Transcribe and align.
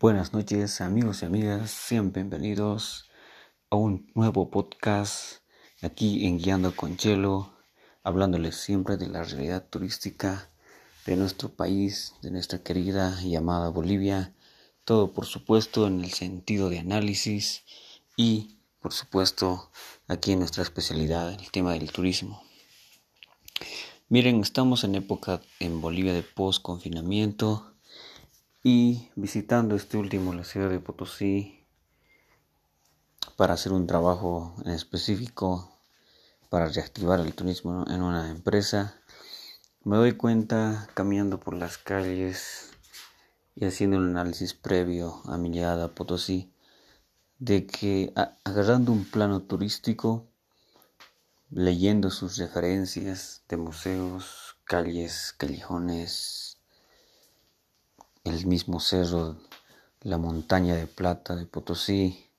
Buenas 0.00 0.32
noches 0.32 0.80
amigos 0.80 1.22
y 1.22 1.26
amigas, 1.26 1.72
sean 1.72 2.12
bienvenidos 2.12 3.10
a 3.68 3.74
un 3.74 4.08
nuevo 4.14 4.48
podcast 4.48 5.40
aquí 5.82 6.24
en 6.24 6.38
Guiando 6.38 6.76
con 6.76 6.96
Chelo, 6.96 7.52
hablándoles 8.04 8.54
siempre 8.54 8.96
de 8.96 9.08
la 9.08 9.24
realidad 9.24 9.66
turística 9.68 10.52
de 11.04 11.16
nuestro 11.16 11.48
país, 11.48 12.14
de 12.22 12.30
nuestra 12.30 12.62
querida 12.62 13.20
y 13.24 13.34
amada 13.34 13.70
Bolivia, 13.70 14.32
todo 14.84 15.12
por 15.12 15.26
supuesto 15.26 15.88
en 15.88 16.04
el 16.04 16.12
sentido 16.12 16.70
de 16.70 16.78
análisis 16.78 17.64
y 18.16 18.60
por 18.80 18.92
supuesto 18.92 19.72
aquí 20.06 20.30
en 20.30 20.38
nuestra 20.38 20.62
especialidad, 20.62 21.32
el 21.32 21.50
tema 21.50 21.72
del 21.72 21.90
turismo. 21.90 22.40
Miren, 24.08 24.42
estamos 24.42 24.84
en 24.84 24.94
época 24.94 25.42
en 25.58 25.80
Bolivia 25.80 26.12
de 26.12 26.22
post 26.22 26.62
confinamiento 26.62 27.74
y 28.62 29.10
visitando 29.14 29.76
este 29.76 29.96
último 29.96 30.34
la 30.34 30.44
ciudad 30.44 30.68
de 30.68 30.80
Potosí 30.80 31.66
para 33.36 33.54
hacer 33.54 33.72
un 33.72 33.86
trabajo 33.86 34.54
específico 34.66 35.80
para 36.48 36.68
reactivar 36.68 37.20
el 37.20 37.34
turismo 37.34 37.84
en 37.88 38.02
una 38.02 38.30
empresa, 38.30 39.00
me 39.84 39.96
doy 39.96 40.12
cuenta 40.12 40.88
caminando 40.94 41.38
por 41.38 41.54
las 41.54 41.78
calles 41.78 42.70
y 43.54 43.64
haciendo 43.64 43.98
un 43.98 44.08
análisis 44.10 44.54
previo 44.54 45.20
a 45.26 45.36
mi 45.36 45.50
llegada 45.50 45.84
a 45.84 45.94
Potosí 45.94 46.52
de 47.38 47.66
que 47.66 48.12
agarrando 48.44 48.92
un 48.92 49.04
plano 49.04 49.42
turístico, 49.42 50.26
leyendo 51.50 52.10
sus 52.10 52.36
referencias 52.36 53.44
de 53.48 53.56
museos, 53.56 54.56
calles, 54.64 55.34
callejones, 55.38 56.47
el 58.24 58.46
mismo 58.46 58.80
cerro, 58.80 59.36
la 60.00 60.18
montaña 60.18 60.74
de 60.74 60.86
plata 60.86 61.36
de 61.36 61.46
Potosí, 61.46 62.30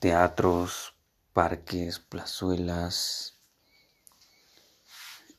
teatros, 0.00 0.94
parques, 1.32 1.98
plazuelas, 1.98 3.38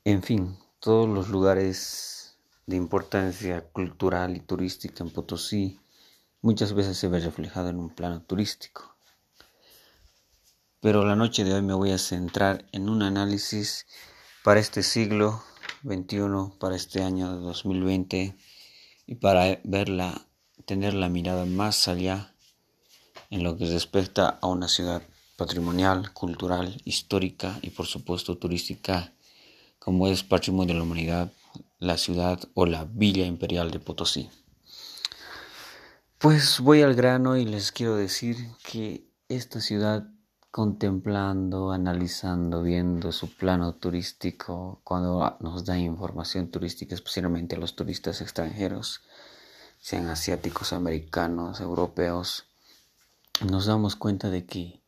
en 0.05 0.23
fin, 0.23 0.57
todos 0.79 1.09
los 1.09 1.29
lugares 1.29 2.37
de 2.65 2.77
importancia 2.77 3.61
cultural 3.69 4.35
y 4.35 4.39
turística 4.39 5.03
en 5.03 5.11
Potosí 5.11 5.79
muchas 6.41 6.73
veces 6.73 6.97
se 6.97 7.07
ve 7.09 7.19
reflejado 7.19 7.69
en 7.69 7.77
un 7.77 7.89
plano 7.89 8.21
turístico. 8.21 8.95
Pero 10.79 11.05
la 11.05 11.15
noche 11.15 11.43
de 11.43 11.53
hoy 11.53 11.61
me 11.61 11.73
voy 11.73 11.91
a 11.91 11.97
centrar 11.97 12.65
en 12.71 12.89
un 12.89 13.03
análisis 13.03 13.85
para 14.43 14.59
este 14.59 14.83
siglo 14.83 15.43
XXI, 15.83 16.57
para 16.59 16.75
este 16.75 17.03
año 17.03 17.35
de 17.35 17.41
2020 17.41 18.35
y 19.07 19.15
para 19.15 19.59
verla, 19.63 20.25
tener 20.65 20.93
la 20.93 21.09
mirada 21.09 21.45
más 21.45 21.87
allá 21.87 22.33
en 23.29 23.43
lo 23.43 23.57
que 23.57 23.65
respecta 23.65 24.37
a 24.41 24.47
una 24.47 24.67
ciudad 24.67 25.01
patrimonial, 25.35 26.13
cultural, 26.13 26.81
histórica 26.85 27.57
y 27.61 27.69
por 27.69 27.85
supuesto 27.85 28.37
turística 28.37 29.13
como 29.79 30.07
es 30.07 30.23
Patrimonio 30.23 30.73
de 30.73 30.79
la 30.79 30.83
Humanidad, 30.83 31.31
la 31.79 31.97
ciudad 31.97 32.39
o 32.53 32.65
la 32.65 32.85
Villa 32.85 33.25
Imperial 33.25 33.71
de 33.71 33.79
Potosí. 33.79 34.29
Pues 36.17 36.59
voy 36.59 36.81
al 36.81 36.95
grano 36.95 37.37
y 37.37 37.45
les 37.45 37.71
quiero 37.71 37.95
decir 37.95 38.35
que 38.69 39.05
esta 39.29 39.61
ciudad 39.61 40.05
contemplando, 40.51 41.71
analizando, 41.71 42.63
viendo 42.63 43.11
su 43.11 43.35
plano 43.35 43.75
turístico, 43.75 44.81
cuando 44.83 45.37
nos 45.39 45.65
da 45.65 45.77
información 45.77 46.49
turística, 46.49 46.95
especialmente 46.95 47.55
a 47.55 47.59
los 47.59 47.75
turistas 47.75 48.21
extranjeros, 48.21 49.01
sean 49.79 50.07
asiáticos, 50.07 50.73
americanos, 50.73 51.61
europeos, 51.61 52.47
nos 53.47 53.67
damos 53.67 53.95
cuenta 53.95 54.29
de 54.29 54.45
que 54.45 54.83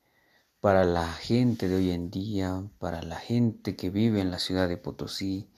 para 0.60 0.84
la 0.84 1.08
gente 1.14 1.70
de 1.70 1.76
hoy 1.76 1.92
en 1.92 2.12
día, 2.12 2.64
para 2.78 3.02
la 3.02 3.18
gente 3.18 3.76
que 3.76 3.90
vive 3.90 4.22
en 4.22 4.30
la 4.30 4.40
ciudad 4.40 4.68
de 4.68 4.78
Potosí, 4.78 5.50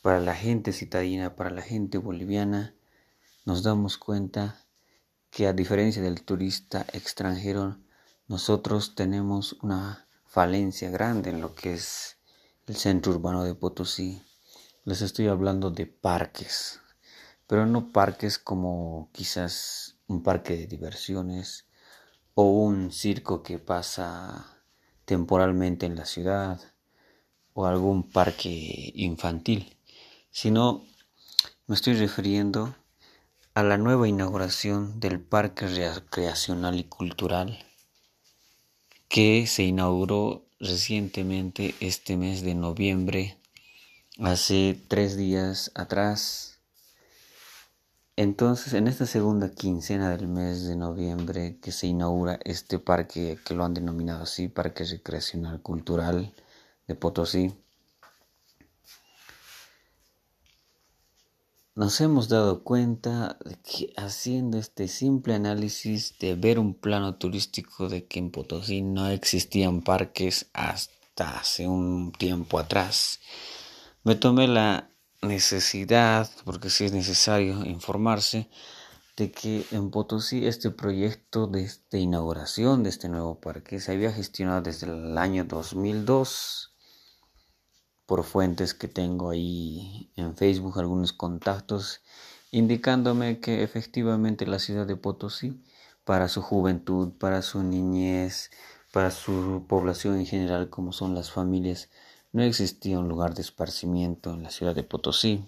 para 0.00 0.20
la 0.20 0.34
gente 0.34 0.72
citadina, 0.72 1.36
para 1.36 1.50
la 1.50 1.62
gente 1.62 1.98
boliviana, 1.98 2.74
nos 3.44 3.62
damos 3.62 3.98
cuenta 3.98 4.64
que 5.30 5.46
a 5.46 5.52
diferencia 5.52 6.02
del 6.02 6.22
turista 6.22 6.86
extranjero, 6.92 7.78
nosotros 8.32 8.94
tenemos 8.94 9.58
una 9.60 10.08
falencia 10.24 10.88
grande 10.88 11.28
en 11.28 11.42
lo 11.42 11.54
que 11.54 11.74
es 11.74 12.16
el 12.66 12.76
centro 12.76 13.12
urbano 13.12 13.44
de 13.44 13.54
Potosí. 13.54 14.22
Les 14.86 15.02
estoy 15.02 15.28
hablando 15.28 15.70
de 15.70 15.84
parques, 15.84 16.80
pero 17.46 17.66
no 17.66 17.92
parques 17.92 18.38
como 18.38 19.10
quizás 19.12 19.98
un 20.06 20.22
parque 20.22 20.56
de 20.56 20.66
diversiones 20.66 21.66
o 22.32 22.44
un 22.44 22.90
circo 22.90 23.42
que 23.42 23.58
pasa 23.58 24.46
temporalmente 25.04 25.84
en 25.84 25.96
la 25.96 26.06
ciudad 26.06 26.58
o 27.52 27.66
algún 27.66 28.02
parque 28.02 28.92
infantil, 28.94 29.76
sino 30.30 30.86
me 31.66 31.74
estoy 31.74 31.92
refiriendo 31.96 32.74
a 33.52 33.62
la 33.62 33.76
nueva 33.76 34.08
inauguración 34.08 35.00
del 35.00 35.20
Parque 35.20 35.66
Recreacional 35.66 36.80
y 36.80 36.84
Cultural 36.84 37.58
que 39.12 39.46
se 39.46 39.62
inauguró 39.62 40.46
recientemente 40.58 41.74
este 41.80 42.16
mes 42.16 42.40
de 42.40 42.54
noviembre, 42.54 43.36
hace 44.18 44.80
tres 44.88 45.18
días 45.18 45.70
atrás. 45.74 46.60
Entonces, 48.16 48.72
en 48.72 48.88
esta 48.88 49.04
segunda 49.04 49.50
quincena 49.50 50.16
del 50.16 50.28
mes 50.28 50.64
de 50.64 50.76
noviembre 50.76 51.58
que 51.60 51.72
se 51.72 51.88
inaugura 51.88 52.40
este 52.44 52.78
parque 52.78 53.38
que 53.44 53.52
lo 53.52 53.64
han 53.64 53.74
denominado 53.74 54.22
así, 54.22 54.48
Parque 54.48 54.84
Recreacional 54.84 55.60
Cultural 55.60 56.32
de 56.88 56.94
Potosí, 56.94 57.52
nos 61.74 62.00
hemos 62.02 62.28
dado 62.28 62.62
cuenta 62.62 63.38
de 63.44 63.56
que 63.56 63.92
haciendo 63.96 64.58
este 64.58 64.88
simple 64.88 65.34
análisis 65.34 66.18
de 66.18 66.34
ver 66.34 66.58
un 66.58 66.74
plano 66.74 67.14
turístico 67.16 67.88
de 67.88 68.06
que 68.06 68.18
en 68.18 68.30
Potosí 68.30 68.82
no 68.82 69.08
existían 69.08 69.80
parques 69.80 70.50
hasta 70.52 71.38
hace 71.38 71.66
un 71.66 72.12
tiempo 72.12 72.58
atrás, 72.58 73.20
me 74.04 74.16
tomé 74.16 74.48
la 74.48 74.90
necesidad, 75.22 76.28
porque 76.44 76.68
sí 76.68 76.84
es 76.84 76.92
necesario 76.92 77.64
informarse, 77.64 78.50
de 79.16 79.30
que 79.30 79.64
en 79.70 79.90
Potosí 79.90 80.46
este 80.46 80.70
proyecto 80.70 81.46
de, 81.46 81.70
inauguración 81.92 82.82
de 82.82 82.90
este 82.90 83.08
nuevo 83.08 83.40
parque 83.40 83.78
se 83.78 83.92
había 83.92 84.12
gestionado 84.12 84.62
desde 84.62 84.86
el 84.88 85.16
año 85.16 85.44
2002 85.44 86.71
por 88.12 88.24
fuentes 88.24 88.74
que 88.74 88.88
tengo 88.88 89.30
ahí 89.30 90.10
en 90.16 90.36
Facebook, 90.36 90.78
algunos 90.78 91.14
contactos, 91.14 92.02
indicándome 92.50 93.40
que 93.40 93.62
efectivamente 93.62 94.44
la 94.44 94.58
ciudad 94.58 94.86
de 94.86 94.96
Potosí, 94.96 95.64
para 96.04 96.28
su 96.28 96.42
juventud, 96.42 97.12
para 97.18 97.40
su 97.40 97.62
niñez, 97.62 98.50
para 98.92 99.10
su 99.10 99.64
población 99.66 100.18
en 100.18 100.26
general, 100.26 100.68
como 100.68 100.92
son 100.92 101.14
las 101.14 101.30
familias, 101.30 101.88
no 102.32 102.42
existía 102.42 102.98
un 102.98 103.08
lugar 103.08 103.32
de 103.32 103.40
esparcimiento 103.40 104.34
en 104.34 104.42
la 104.42 104.50
ciudad 104.50 104.74
de 104.74 104.82
Potosí. 104.82 105.46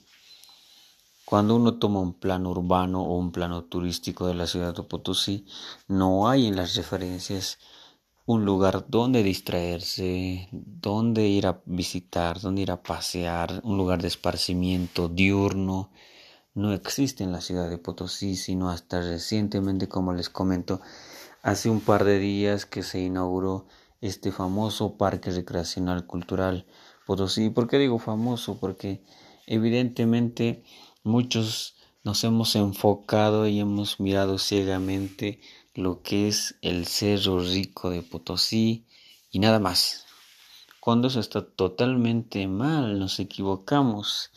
Cuando 1.27 1.56
uno 1.56 1.79
toma 1.79 2.00
un 2.00 2.15
plano 2.15 2.49
urbano 2.49 3.03
o 3.03 3.19
un 3.19 3.31
plano 3.31 3.65
turístico 3.65 4.27
de 4.27 4.33
la 4.37 4.47
ciudad 4.47 4.75
de 4.75 4.85
Potosí, 4.85 5.44
no 5.87 6.31
hay 6.31 6.47
en 6.47 6.56
las 6.56 6.77
referencias 6.77 7.59
un 8.26 8.44
lugar 8.44 8.87
donde 8.88 9.23
distraerse, 9.23 10.49
donde 10.53 11.26
ir 11.29 11.47
a 11.47 11.62
visitar, 11.67 12.41
donde 12.41 12.62
ir 12.62 12.71
a 12.71 12.82
pasear, 12.82 13.61
un 13.65 13.76
lugar 13.76 14.00
de 14.00 14.09
esparcimiento 14.09 15.09
diurno, 15.09 15.91
no 16.55 16.73
existe 16.73 17.25
en 17.25 17.32
la 17.32 17.41
ciudad 17.41 17.69
de 17.69 17.79
Potosí, 17.79 18.37
sino 18.37 18.71
hasta 18.71 19.00
recientemente, 19.00 19.88
como 19.88 20.12
les 20.12 20.31
comento, 20.31 20.81
hace 21.43 21.69
un 21.69 21.81
par 21.81 22.05
de 22.05 22.19
días 22.19 22.65
que 22.65 22.82
se 22.82 23.00
inauguró 23.00 23.67
este 24.00 24.32
famoso 24.32 24.97
Parque 24.97 25.31
Recreacional 25.31 26.06
Cultural 26.06 26.67
Potosí. 27.06 27.50
¿Por 27.50 27.69
qué 27.69 27.79
digo 27.79 27.99
famoso? 27.99 28.59
Porque 28.59 29.03
evidentemente 29.47 30.62
muchos 31.03 31.75
nos 32.05 32.23
hemos 32.23 32.55
enfocado 32.55 33.47
y 33.49 33.61
hemos 33.61 33.99
mirado 33.99 34.38
ciegamente 34.38 35.41
lo 35.75 36.03
que 36.03 36.29
es 36.29 36.55
el 36.62 36.87
Cerro 36.87 37.41
Rico 37.41 37.91
de 37.91 38.03
Potosí 38.03 38.87
y 39.31 39.41
nada 39.41 39.59
más. 39.59 40.06
Cuando 40.79 41.09
eso 41.09 41.19
está 41.19 41.44
totalmente 41.44 42.47
mal, 42.47 42.99
nos 42.99 43.19
equivocamos. 43.19 44.31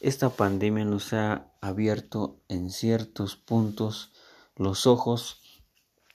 Esta 0.00 0.30
pandemia 0.30 0.84
nos 0.84 1.12
ha 1.12 1.46
abierto 1.60 2.40
en 2.48 2.70
ciertos 2.70 3.36
puntos 3.36 4.10
los 4.56 4.86
ojos, 4.86 5.38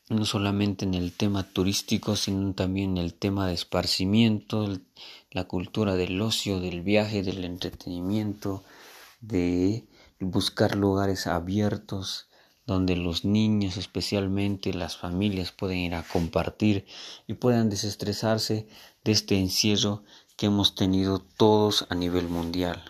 no 0.09 0.25
solamente 0.25 0.85
en 0.85 0.93
el 0.93 1.11
tema 1.11 1.43
turístico, 1.43 2.15
sino 2.15 2.53
también 2.53 2.97
en 2.97 3.03
el 3.03 3.13
tema 3.13 3.47
de 3.47 3.53
esparcimiento, 3.53 4.67
la 5.31 5.45
cultura 5.45 5.95
del 5.95 6.21
ocio, 6.21 6.59
del 6.59 6.81
viaje, 6.81 7.23
del 7.23 7.43
entretenimiento, 7.45 8.63
de 9.21 9.87
buscar 10.19 10.75
lugares 10.75 11.25
abiertos 11.27 12.26
donde 12.67 12.97
los 12.97 13.23
niños, 13.23 13.77
especialmente 13.77 14.73
las 14.73 14.97
familias, 14.97 15.53
pueden 15.53 15.77
ir 15.79 15.95
a 15.95 16.03
compartir 16.03 16.85
y 17.25 17.33
puedan 17.33 17.69
desestresarse 17.69 18.67
de 19.05 19.11
este 19.13 19.39
encierro 19.39 20.03
que 20.35 20.47
hemos 20.47 20.75
tenido 20.75 21.19
todos 21.19 21.87
a 21.89 21.95
nivel 21.95 22.27
mundial. 22.27 22.83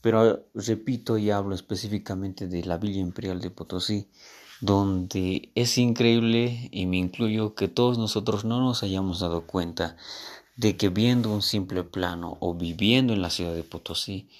Pero 0.00 0.46
repito 0.54 1.18
y 1.18 1.30
hablo 1.30 1.54
específicamente 1.54 2.48
de 2.48 2.64
la 2.64 2.78
Villa 2.78 3.00
Imperial 3.00 3.40
de 3.40 3.50
Potosí, 3.50 4.08
donde 4.62 5.52
es 5.54 5.76
increíble, 5.76 6.70
y 6.72 6.86
me 6.86 6.96
incluyo, 6.96 7.54
que 7.54 7.68
todos 7.68 7.98
nosotros 7.98 8.46
no 8.46 8.60
nos 8.60 8.82
hayamos 8.82 9.20
dado 9.20 9.46
cuenta 9.46 9.98
de 10.56 10.78
que 10.78 10.88
viendo 10.88 11.30
un 11.30 11.42
simple 11.42 11.84
plano 11.84 12.38
o 12.40 12.54
viviendo 12.54 13.12
en 13.12 13.20
la 13.20 13.28
ciudad 13.28 13.54
de 13.54 13.62
Potosí, 13.62 14.30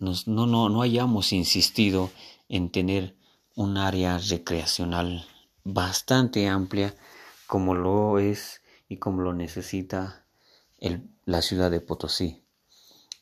no, 0.00 0.12
no, 0.26 0.68
no 0.68 0.82
hayamos 0.82 1.32
insistido 1.32 2.10
en 2.48 2.70
tener 2.70 3.21
un 3.54 3.76
área 3.76 4.18
recreacional 4.18 5.26
bastante 5.64 6.48
amplia 6.48 6.94
como 7.46 7.74
lo 7.74 8.18
es 8.18 8.62
y 8.88 8.96
como 8.96 9.22
lo 9.22 9.32
necesita 9.32 10.24
la 11.24 11.42
ciudad 11.42 11.70
de 11.70 11.80
Potosí. 11.80 12.42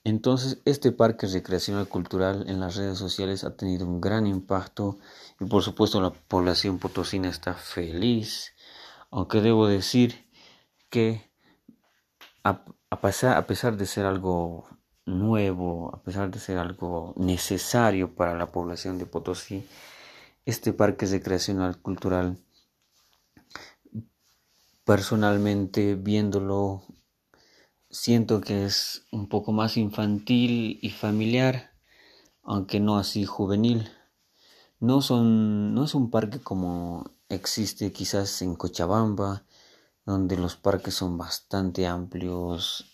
Entonces, 0.02 0.58
este 0.64 0.92
parque 0.92 1.26
recreacional 1.26 1.86
cultural 1.86 2.48
en 2.48 2.58
las 2.58 2.76
redes 2.76 2.96
sociales 2.96 3.44
ha 3.44 3.56
tenido 3.56 3.86
un 3.86 4.00
gran 4.00 4.26
impacto 4.26 4.98
y 5.38 5.44
por 5.44 5.62
supuesto 5.62 6.00
la 6.00 6.10
población 6.10 6.78
potosina 6.78 7.28
está 7.28 7.52
feliz, 7.52 8.54
aunque 9.10 9.42
debo 9.42 9.66
decir 9.66 10.26
que 10.88 11.28
a 12.42 12.62
pesar 13.46 13.76
de 13.76 13.84
ser 13.86 14.06
algo 14.06 14.66
nuevo, 15.04 15.94
a 15.94 16.02
pesar 16.02 16.30
de 16.30 16.38
ser 16.38 16.58
algo 16.58 17.12
necesario 17.16 18.14
para 18.14 18.34
la 18.34 18.46
población 18.46 18.98
de 18.98 19.06
Potosí, 19.06 19.66
este 20.44 20.72
parque 20.72 21.06
recreacional 21.06 21.80
cultural, 21.80 22.38
personalmente 24.84 25.94
viéndolo, 25.94 26.82
siento 27.90 28.40
que 28.40 28.64
es 28.64 29.06
un 29.12 29.28
poco 29.28 29.52
más 29.52 29.76
infantil 29.76 30.78
y 30.82 30.90
familiar, 30.90 31.72
aunque 32.42 32.80
no 32.80 32.98
así 32.98 33.24
juvenil. 33.24 33.88
No, 34.78 35.02
son, 35.02 35.74
no 35.74 35.84
es 35.84 35.94
un 35.94 36.10
parque 36.10 36.40
como 36.40 37.10
existe 37.28 37.92
quizás 37.92 38.42
en 38.42 38.54
Cochabamba, 38.54 39.44
donde 40.06 40.36
los 40.36 40.56
parques 40.56 40.94
son 40.94 41.18
bastante 41.18 41.86
amplios, 41.86 42.86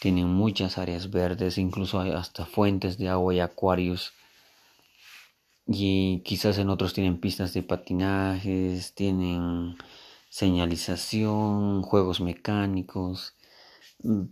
tienen 0.00 0.28
muchas 0.28 0.78
áreas 0.78 1.10
verdes, 1.10 1.58
incluso 1.58 2.00
hay 2.00 2.12
hasta 2.12 2.46
fuentes 2.46 2.98
de 2.98 3.08
agua 3.08 3.34
y 3.34 3.40
acuarios. 3.40 4.12
Y 5.72 6.22
quizás 6.24 6.58
en 6.58 6.68
otros 6.68 6.94
tienen 6.94 7.20
pistas 7.20 7.54
de 7.54 7.62
patinajes, 7.62 8.92
tienen 8.92 9.76
señalización, 10.28 11.82
juegos 11.82 12.20
mecánicos. 12.20 13.36
Mm, 14.02 14.22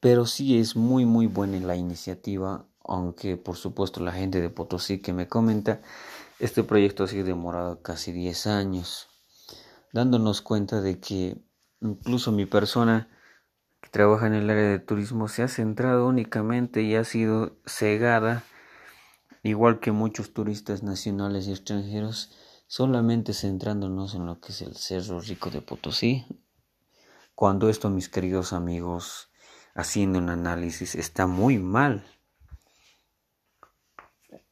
pero 0.00 0.26
sí 0.26 0.58
es 0.58 0.74
muy 0.74 1.06
muy 1.06 1.28
buena 1.28 1.60
la 1.60 1.76
iniciativa, 1.76 2.66
aunque 2.82 3.36
por 3.36 3.56
supuesto 3.56 4.00
la 4.00 4.10
gente 4.10 4.40
de 4.40 4.50
Potosí 4.50 4.98
que 4.98 5.12
me 5.12 5.28
comenta, 5.28 5.80
este 6.40 6.64
proyecto 6.64 7.04
ha 7.04 7.08
sido 7.08 7.24
demorado 7.24 7.82
casi 7.82 8.10
10 8.10 8.48
años, 8.48 9.08
dándonos 9.92 10.42
cuenta 10.42 10.80
de 10.80 10.98
que 10.98 11.36
incluso 11.80 12.32
mi 12.32 12.46
persona 12.46 13.08
que 13.80 13.90
trabaja 13.90 14.26
en 14.26 14.34
el 14.34 14.50
área 14.50 14.70
de 14.70 14.80
turismo 14.80 15.28
se 15.28 15.44
ha 15.44 15.48
centrado 15.48 16.08
únicamente 16.08 16.82
y 16.82 16.96
ha 16.96 17.04
sido 17.04 17.56
cegada, 17.64 18.42
igual 19.42 19.80
que 19.80 19.92
muchos 19.92 20.32
turistas 20.32 20.82
nacionales 20.82 21.46
y 21.46 21.52
extranjeros, 21.52 22.30
solamente 22.66 23.32
centrándonos 23.32 24.14
en 24.14 24.26
lo 24.26 24.40
que 24.40 24.52
es 24.52 24.62
el 24.62 24.76
Cerro 24.76 25.20
Rico 25.20 25.50
de 25.50 25.62
Potosí. 25.62 26.26
Cuando 27.34 27.68
esto, 27.68 27.90
mis 27.90 28.08
queridos 28.08 28.52
amigos, 28.52 29.30
haciendo 29.74 30.18
un 30.18 30.28
análisis, 30.28 30.94
está 30.94 31.26
muy 31.26 31.58
mal. 31.58 32.04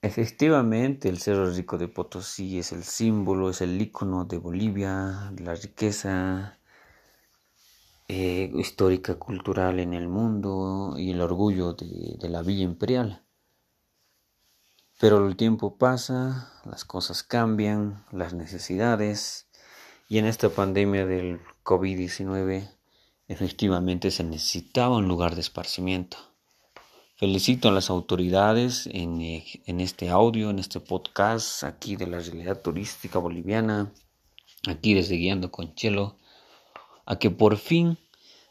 Efectivamente, 0.00 1.08
el 1.08 1.18
Cerro 1.18 1.50
Rico 1.50 1.76
de 1.76 1.88
Potosí 1.88 2.58
es 2.58 2.72
el 2.72 2.84
símbolo, 2.84 3.50
es 3.50 3.60
el 3.60 3.80
icono 3.80 4.24
de 4.24 4.38
Bolivia, 4.38 5.32
la 5.38 5.54
riqueza, 5.54 6.58
eh, 8.08 8.50
histórica, 8.54 9.16
cultural 9.16 9.80
en 9.80 9.92
el 9.92 10.08
mundo 10.08 10.94
y 10.96 11.10
el 11.10 11.20
orgullo 11.20 11.74
de, 11.74 12.16
de 12.18 12.28
la 12.28 12.42
Villa 12.42 12.64
Imperial. 12.64 13.27
Pero 15.00 15.28
el 15.28 15.36
tiempo 15.36 15.76
pasa, 15.76 16.52
las 16.64 16.84
cosas 16.84 17.22
cambian, 17.22 18.04
las 18.10 18.34
necesidades, 18.34 19.46
y 20.08 20.18
en 20.18 20.26
esta 20.26 20.48
pandemia 20.48 21.06
del 21.06 21.40
COVID-19 21.62 22.68
efectivamente 23.28 24.10
se 24.10 24.24
necesitaba 24.24 24.96
un 24.96 25.06
lugar 25.06 25.36
de 25.36 25.42
esparcimiento. 25.42 26.16
Felicito 27.14 27.68
a 27.68 27.72
las 27.72 27.90
autoridades 27.90 28.88
en, 28.92 29.20
este 29.80 30.08
audio, 30.08 30.50
en 30.50 30.58
este 30.58 30.80
podcast 30.80 31.62
aquí 31.62 31.94
de 31.94 32.08
la 32.08 32.18
realidad 32.18 32.60
turística 32.60 33.20
boliviana, 33.20 33.92
aquí 34.66 34.94
desde 34.94 35.14
Guiando 35.14 35.52
con 35.52 35.76
Chelo, 35.76 36.16
a 37.06 37.20
que 37.20 37.30
por 37.30 37.56
fin 37.56 37.98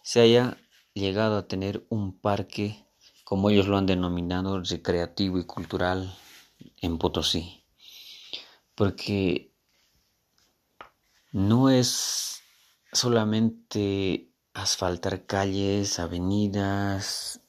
se 0.01 0.21
haya 0.21 0.55
llegado 0.93 1.37
a 1.37 1.49
tener 1.49 1.85
un 1.89 2.17
parque, 2.17 2.85
como 3.25 3.49
ellos 3.49 3.67
lo 3.67 3.77
han 3.77 3.85
denominado, 3.85 4.61
recreativo 4.61 5.39
y 5.39 5.43
cultural 5.45 6.15
en 6.81 6.97
Potosí. 6.97 7.63
Porque 8.75 9.53
no 11.31 11.69
es 11.69 12.41
solamente 12.91 14.31
asfaltar 14.53 15.25
calles, 15.25 15.99
avenidas 15.99 17.41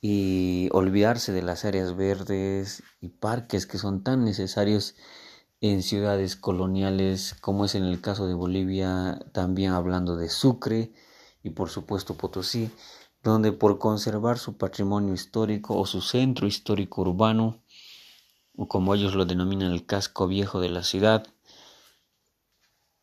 y 0.00 0.68
olvidarse 0.72 1.32
de 1.32 1.42
las 1.42 1.64
áreas 1.64 1.96
verdes 1.96 2.82
y 3.00 3.08
parques 3.08 3.66
que 3.66 3.78
son 3.78 4.02
tan 4.02 4.24
necesarios 4.24 4.94
en 5.60 5.82
ciudades 5.82 6.36
coloniales 6.36 7.34
como 7.40 7.64
es 7.64 7.74
en 7.74 7.84
el 7.84 8.00
caso 8.00 8.26
de 8.26 8.34
Bolivia, 8.34 9.18
también 9.32 9.72
hablando 9.72 10.16
de 10.16 10.28
Sucre 10.28 10.92
y 11.42 11.50
por 11.50 11.70
supuesto 11.70 12.14
Potosí, 12.14 12.70
donde 13.22 13.52
por 13.52 13.78
conservar 13.78 14.38
su 14.38 14.58
patrimonio 14.58 15.14
histórico 15.14 15.78
o 15.78 15.86
su 15.86 16.02
centro 16.02 16.46
histórico 16.46 17.00
urbano, 17.00 17.63
o 18.56 18.68
como 18.68 18.94
ellos 18.94 19.14
lo 19.14 19.24
denominan 19.24 19.72
el 19.72 19.86
casco 19.86 20.26
viejo 20.26 20.60
de 20.60 20.68
la 20.68 20.82
ciudad, 20.82 21.26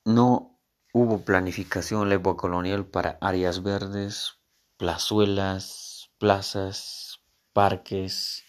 no 0.06 0.60
hubo 0.94 1.24
planificación 1.24 2.04
en 2.04 2.10
la 2.10 2.16
época 2.16 2.42
colonial 2.42 2.86
para 2.86 3.18
áreas 3.22 3.64
verdes, 3.64 4.34
plazuelas, 4.78 6.10
plazas, 6.18 7.22
parques, 7.54 8.44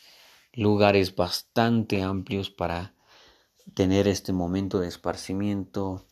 lugares 0.52 1.14
bastante 1.14 2.02
amplios 2.02 2.50
para 2.50 2.94
tener 3.74 4.08
este 4.08 4.32
momento 4.32 4.80
de 4.80 4.88
esparcimiento, 4.88 6.06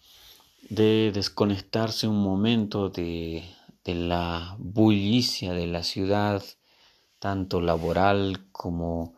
de 0.69 1.11
desconectarse 1.13 2.07
un 2.07 2.23
momento 2.23 2.91
de, 2.91 3.45
de 3.85 3.95
la 3.95 4.57
bullicia 4.59 5.53
de 5.53 5.67
la 5.67 5.83
ciudad, 5.83 6.43
tanto 7.19 7.61
laboral 7.61 8.49
como 8.53 9.15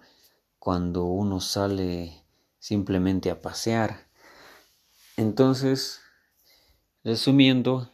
cuando 0.63 1.03
uno 1.07 1.41
sale 1.41 2.25
simplemente 2.61 3.33
a 3.33 3.43
pasear. 3.43 4.07
Entonces, 5.17 6.01
resumiendo, 7.03 7.91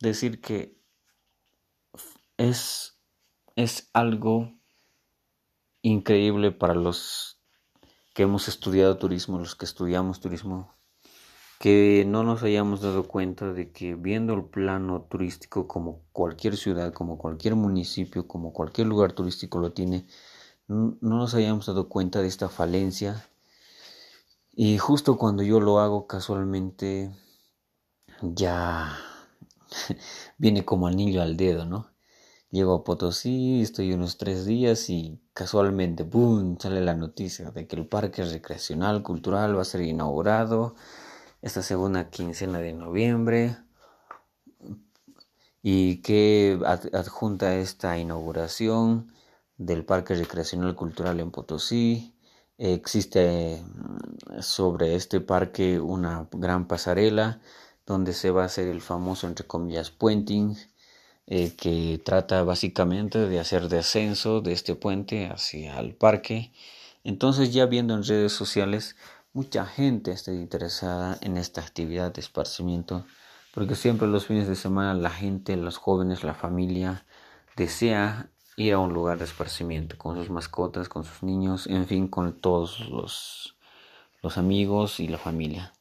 decir 0.00 0.42
que 0.42 0.78
es, 2.36 3.00
es 3.56 3.88
algo 3.94 4.52
increíble 5.80 6.52
para 6.52 6.74
los 6.74 7.40
que 8.12 8.24
hemos 8.24 8.48
estudiado 8.48 8.98
turismo, 8.98 9.38
los 9.38 9.56
que 9.56 9.64
estudiamos 9.64 10.20
turismo, 10.20 10.74
que 11.58 12.04
no 12.06 12.22
nos 12.22 12.42
hayamos 12.42 12.82
dado 12.82 13.04
cuenta 13.04 13.54
de 13.54 13.72
que 13.72 13.94
viendo 13.94 14.34
el 14.34 14.44
plano 14.44 15.06
turístico 15.10 15.66
como 15.66 16.02
cualquier 16.12 16.58
ciudad, 16.58 16.92
como 16.92 17.16
cualquier 17.16 17.54
municipio, 17.54 18.28
como 18.28 18.52
cualquier 18.52 18.88
lugar 18.88 19.14
turístico 19.14 19.58
lo 19.58 19.72
tiene, 19.72 20.06
no 20.70 20.96
nos 21.00 21.34
hayamos 21.34 21.66
dado 21.66 21.88
cuenta 21.88 22.22
de 22.22 22.28
esta 22.28 22.48
falencia. 22.48 23.26
Y 24.52 24.78
justo 24.78 25.18
cuando 25.18 25.42
yo 25.42 25.58
lo 25.60 25.80
hago 25.80 26.06
casualmente, 26.06 27.10
ya 28.22 28.96
viene 30.38 30.64
como 30.64 30.86
anillo 30.86 31.22
al 31.22 31.36
dedo, 31.36 31.64
¿no? 31.64 31.90
Llego 32.50 32.74
a 32.74 32.84
Potosí, 32.84 33.62
estoy 33.62 33.92
unos 33.92 34.16
tres 34.16 34.44
días 34.44 34.90
y 34.90 35.20
casualmente, 35.34 36.02
¡boom!, 36.02 36.58
sale 36.60 36.80
la 36.80 36.94
noticia 36.94 37.50
de 37.50 37.66
que 37.66 37.76
el 37.76 37.86
parque 37.86 38.24
recreacional 38.24 39.02
cultural 39.02 39.56
va 39.56 39.62
a 39.62 39.64
ser 39.64 39.82
inaugurado 39.82 40.74
esta 41.42 41.62
segunda 41.62 42.10
quincena 42.10 42.58
de 42.58 42.72
noviembre 42.74 43.56
y 45.62 45.98
que 46.02 46.58
adjunta 46.92 47.56
esta 47.56 47.98
inauguración 47.98 49.12
del 49.60 49.84
Parque 49.84 50.14
Recreacional 50.14 50.74
Cultural 50.74 51.20
en 51.20 51.30
Potosí 51.30 52.14
Existe 52.62 53.62
mm, 53.64 54.42
sobre 54.42 54.94
este 54.94 55.22
parque 55.22 55.80
una 55.80 56.28
gran 56.30 56.68
pasarela 56.68 57.40
donde 57.86 58.12
se 58.12 58.30
va 58.30 58.42
a 58.42 58.46
hacer 58.46 58.68
el 58.68 58.82
famoso, 58.82 59.26
entre 59.26 59.46
comillas, 59.46 59.90
puenting, 59.90 60.58
eh, 61.26 61.54
que 61.56 62.02
trata 62.04 62.42
básicamente 62.42 63.18
de 63.18 63.40
hacer 63.40 63.70
descenso 63.70 64.42
de 64.42 64.52
este 64.52 64.74
puente 64.74 65.28
hacia 65.28 65.80
el 65.80 65.94
parque. 65.94 66.52
Entonces 67.02 67.50
ya 67.54 67.64
viendo 67.64 67.94
en 67.94 68.04
redes 68.04 68.32
sociales, 68.32 68.94
mucha 69.32 69.64
gente 69.64 70.12
está 70.12 70.30
interesada 70.30 71.16
en 71.22 71.38
esta 71.38 71.62
actividad 71.62 72.12
de 72.12 72.20
esparcimiento, 72.20 73.06
porque 73.54 73.74
siempre 73.74 74.06
los 74.06 74.26
fines 74.26 74.48
de 74.48 74.56
semana 74.56 74.92
la 74.92 75.10
gente, 75.10 75.56
los 75.56 75.78
jóvenes, 75.78 76.24
la 76.24 76.34
familia 76.34 77.06
desea 77.56 78.29
ir 78.56 78.74
a 78.74 78.78
un 78.78 78.92
lugar 78.92 79.18
de 79.18 79.24
esparcimiento 79.24 79.96
con 79.96 80.16
sus 80.16 80.30
mascotas, 80.30 80.88
con 80.88 81.04
sus 81.04 81.22
niños, 81.22 81.66
en 81.66 81.86
fin, 81.86 82.08
con 82.08 82.32
todos 82.40 82.88
los, 82.88 83.56
los 84.22 84.38
amigos 84.38 85.00
y 85.00 85.08
la 85.08 85.18
familia. 85.18 85.72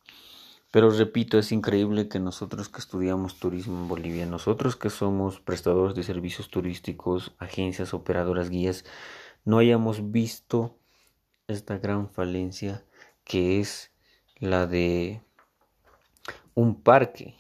Pero 0.72 0.92
repito, 0.92 1.40
es 1.40 1.52
increíble 1.52 2.08
que 2.08 2.20
nosotros 2.20 2.70
que 2.70 2.80
estudiamos 2.80 3.40
turismo 3.40 3.80
en 3.80 3.88
Bolivia, 3.88 4.26
nosotros 4.28 4.76
que 4.76 4.92
somos 4.92 5.40
prestadores 5.40 5.96
de 5.96 6.04
servicios 6.04 6.50
turísticos, 6.50 7.34
agencias, 7.40 7.94
operadoras, 7.96 8.52
guías, 8.52 8.86
no 9.46 9.58
hayamos 9.58 10.12
visto 10.12 10.78
esta 11.48 11.80
gran 11.80 12.10
falencia 12.10 12.86
que 13.24 13.60
es 13.60 13.92
la 14.38 14.68
de 14.68 15.24
un 16.54 16.82
parque. 16.82 17.36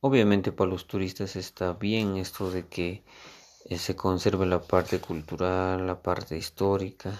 Obviamente 0.00 0.52
para 0.52 0.70
los 0.70 0.86
turistas 0.86 1.34
está 1.34 1.72
bien 1.72 2.18
esto 2.18 2.50
de 2.50 2.66
que 2.66 3.04
se 3.70 3.96
conserve 3.96 4.46
la 4.46 4.60
parte 4.60 5.00
cultural, 5.00 5.86
la 5.86 6.00
parte 6.02 6.36
histórica, 6.36 7.12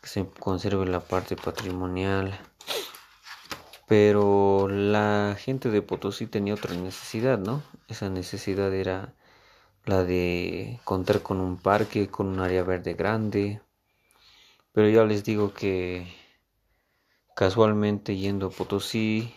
que 0.00 0.08
se 0.08 0.26
conserve 0.28 0.86
la 0.86 1.00
parte 1.00 1.36
patrimonial 1.36 2.38
pero 3.86 4.68
la 4.68 5.36
gente 5.38 5.70
de 5.70 5.82
Potosí 5.82 6.26
tenía 6.26 6.54
otra 6.54 6.74
necesidad, 6.74 7.38
¿no? 7.38 7.62
Esa 7.88 8.08
necesidad 8.08 8.72
era 8.72 9.14
la 9.84 10.04
de 10.04 10.80
contar 10.84 11.22
con 11.22 11.40
un 11.40 11.58
parque, 11.58 12.08
con 12.08 12.28
un 12.28 12.40
área 12.40 12.62
verde 12.62 12.94
grande. 12.94 13.60
Pero 14.72 14.88
ya 14.88 15.04
les 15.04 15.24
digo 15.24 15.52
que 15.52 16.06
casualmente 17.36 18.16
yendo 18.16 18.46
a 18.48 18.50
Potosí, 18.50 19.34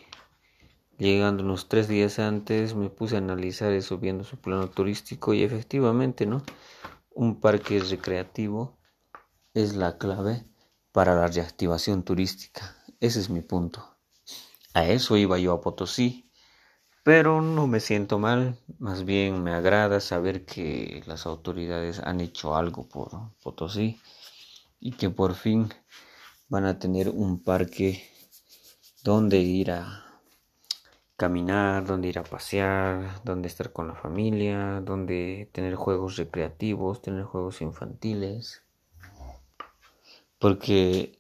llegando 0.98 1.44
unos 1.44 1.70
tres 1.70 1.88
días 1.88 2.20
antes, 2.20 2.76
me 2.76 2.90
puse 2.90 3.16
a 3.16 3.20
analizar 3.20 3.72
eso 3.72 3.98
viendo 3.98 4.24
su 4.24 4.38
plano 4.38 4.70
turístico 4.70 5.34
y 5.34 5.44
efectivamente, 5.44 6.26
¿no? 6.26 6.44
Un 7.12 7.40
parque 7.40 7.80
recreativo 7.80 8.78
es 9.54 9.76
la 9.76 9.98
clave 9.98 10.46
para 10.92 11.16
la 11.16 11.28
reactivación 11.28 12.04
turística. 12.04 12.76
Ese 13.00 13.20
es 13.20 13.30
mi 13.30 13.42
punto. 13.42 13.98
A 14.74 14.86
eso 14.86 15.18
iba 15.18 15.38
yo 15.38 15.54
a 15.54 15.62
Potosí, 15.62 16.32
pero 17.04 17.42
no 17.42 17.68
me 17.68 17.80
siento 17.80 18.20
mal, 18.20 18.60
más 18.80 19.06
bien 19.06 19.44
me 19.44 19.54
agrada 19.54 20.00
saber 20.00 20.46
que 20.46 21.04
las 21.06 21.26
autoridades 21.26 22.00
han 22.00 22.22
hecho 22.22 22.56
algo 22.56 22.88
por 22.88 23.12
Potosí 23.42 24.00
y 24.80 24.92
que 24.92 25.10
por 25.10 25.36
fin 25.36 25.74
van 26.50 26.66
a 26.66 26.80
tener 26.80 27.10
un 27.10 27.44
parque 27.44 28.04
donde 29.04 29.40
ir 29.40 29.72
a 29.72 30.07
caminar, 31.18 31.86
donde 31.86 32.08
ir 32.10 32.20
a 32.20 32.24
pasear, 32.24 33.22
donde 33.24 33.48
estar 33.48 33.74
con 33.74 33.88
la 33.88 33.96
familia, 33.96 34.82
donde 34.82 35.50
tener 35.52 35.76
juegos 35.76 36.16
recreativos, 36.18 37.02
tener 37.02 37.24
juegos 37.26 37.62
infantiles. 37.62 38.64
Porque 40.40 41.18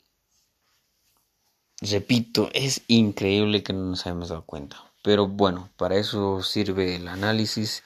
Repito, 1.81 2.49
es 2.53 2.81
increíble 2.87 3.61
que 3.61 3.71
no 3.71 3.81
nos 3.89 4.05
hayamos 4.05 4.29
dado 4.29 4.45
cuenta. 4.45 4.77
Pero 5.03 5.27
bueno, 5.27 5.69
para 5.77 5.95
eso 5.95 6.41
sirve 6.41 6.95
el 6.95 7.07
análisis. 7.07 7.83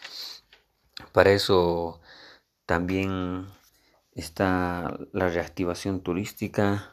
Para 1.11 1.31
eso 1.31 1.99
también 2.65 3.47
está 4.15 4.97
la 5.11 5.27
reactivación 5.27 6.01
turística 6.01 6.90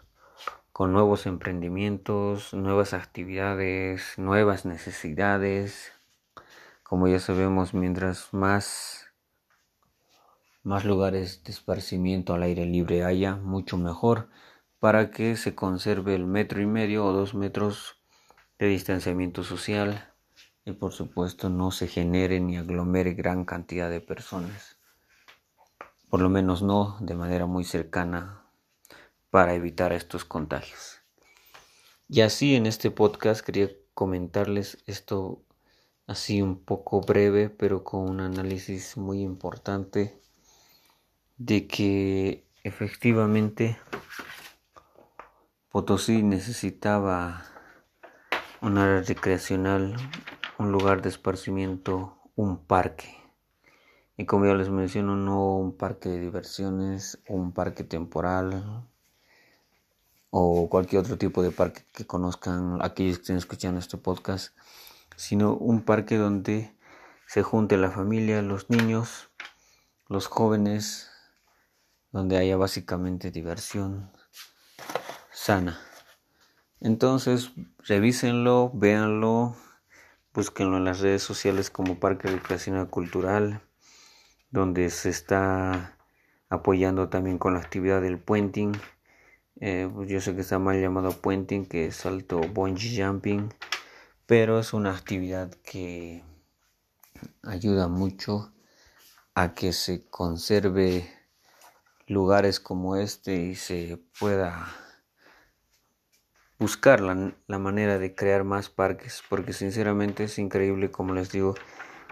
con 0.78 0.92
nuevos 0.92 1.26
emprendimientos, 1.26 2.54
nuevas 2.54 2.94
actividades, 2.94 4.16
nuevas 4.16 4.64
necesidades. 4.64 5.90
Como 6.84 7.08
ya 7.08 7.18
sabemos, 7.18 7.74
mientras 7.74 8.32
más 8.32 9.08
más 10.62 10.84
lugares 10.84 11.42
de 11.42 11.50
esparcimiento 11.50 12.32
al 12.32 12.44
aire 12.44 12.64
libre 12.64 13.02
haya, 13.02 13.34
mucho 13.34 13.76
mejor 13.76 14.28
para 14.78 15.10
que 15.10 15.34
se 15.34 15.56
conserve 15.56 16.14
el 16.14 16.26
metro 16.26 16.62
y 16.62 16.66
medio 16.66 17.04
o 17.06 17.12
dos 17.12 17.34
metros 17.34 18.00
de 18.60 18.68
distanciamiento 18.68 19.42
social 19.42 20.12
y 20.64 20.74
por 20.74 20.92
supuesto 20.92 21.50
no 21.50 21.72
se 21.72 21.88
genere 21.88 22.38
ni 22.38 22.56
aglomere 22.56 23.14
gran 23.14 23.44
cantidad 23.44 23.90
de 23.90 24.00
personas, 24.00 24.78
por 26.08 26.20
lo 26.20 26.28
menos 26.28 26.62
no 26.62 26.98
de 27.00 27.16
manera 27.16 27.46
muy 27.46 27.64
cercana 27.64 28.47
para 29.30 29.54
evitar 29.54 29.92
estos 29.92 30.24
contagios. 30.24 31.00
Y 32.08 32.22
así 32.22 32.54
en 32.54 32.66
este 32.66 32.90
podcast 32.90 33.44
quería 33.44 33.70
comentarles 33.94 34.78
esto 34.86 35.44
así 36.06 36.40
un 36.40 36.64
poco 36.64 37.00
breve, 37.02 37.50
pero 37.50 37.84
con 37.84 38.08
un 38.08 38.20
análisis 38.20 38.96
muy 38.96 39.20
importante 39.20 40.18
de 41.36 41.66
que 41.66 42.48
efectivamente 42.64 43.78
Potosí 45.70 46.22
necesitaba 46.22 47.44
un 48.62 48.78
área 48.78 49.02
recreacional, 49.02 49.94
un 50.58 50.72
lugar 50.72 51.02
de 51.02 51.10
esparcimiento, 51.10 52.18
un 52.34 52.64
parque. 52.64 53.14
Y 54.16 54.24
como 54.24 54.46
ya 54.46 54.54
les 54.54 54.70
menciono, 54.70 55.14
no 55.14 55.56
un 55.56 55.76
parque 55.76 56.08
de 56.08 56.20
diversiones, 56.20 57.22
un 57.28 57.52
parque 57.52 57.84
temporal 57.84 58.88
o 60.30 60.68
cualquier 60.68 61.00
otro 61.00 61.18
tipo 61.18 61.42
de 61.42 61.50
parque 61.50 61.84
que 61.92 62.06
conozcan 62.06 62.78
aquellos 62.82 63.16
que 63.16 63.22
estén 63.22 63.36
escuchando 63.36 63.80
este 63.80 63.96
podcast, 63.96 64.56
sino 65.16 65.54
un 65.54 65.82
parque 65.82 66.16
donde 66.16 66.74
se 67.26 67.42
junte 67.42 67.76
la 67.76 67.90
familia, 67.90 68.42
los 68.42 68.70
niños, 68.70 69.30
los 70.08 70.26
jóvenes, 70.26 71.10
donde 72.12 72.38
haya 72.38 72.56
básicamente 72.56 73.30
diversión, 73.30 74.10
sana. 75.30 75.78
Entonces, 76.80 77.50
revísenlo, 77.78 78.70
véanlo, 78.72 79.56
búsquenlo 80.32 80.76
en 80.76 80.84
las 80.84 81.00
redes 81.00 81.22
sociales 81.22 81.70
como 81.70 81.98
Parque 81.98 82.28
Recreacional 82.28 82.88
Cultural, 82.88 83.60
donde 84.50 84.88
se 84.90 85.10
está 85.10 85.98
apoyando 86.48 87.08
también 87.08 87.38
con 87.38 87.54
la 87.54 87.60
actividad 87.60 88.00
del 88.00 88.18
puenting. 88.18 88.72
Eh, 89.60 89.90
pues 89.92 90.08
yo 90.08 90.20
sé 90.20 90.34
que 90.34 90.42
está 90.42 90.58
mal 90.58 90.80
llamado 90.80 91.10
puenting, 91.10 91.66
que 91.66 91.86
es 91.86 91.96
salto 91.96 92.40
bungee 92.40 93.04
jumping, 93.04 93.52
pero 94.26 94.58
es 94.60 94.72
una 94.72 94.92
actividad 94.94 95.52
que 95.64 96.22
ayuda 97.42 97.88
mucho 97.88 98.52
a 99.34 99.54
que 99.54 99.72
se 99.72 100.06
conserve 100.08 101.10
lugares 102.06 102.60
como 102.60 102.96
este 102.96 103.34
y 103.36 103.54
se 103.54 104.00
pueda 104.18 104.68
buscar 106.58 107.00
la, 107.00 107.58
manera 107.58 107.98
de 107.98 108.14
crear 108.14 108.44
más 108.44 108.68
parques, 108.68 109.22
porque 109.28 109.52
sinceramente 109.52 110.24
es 110.24 110.38
increíble, 110.38 110.90
como 110.90 111.14
les 111.14 111.30
digo, 111.30 111.54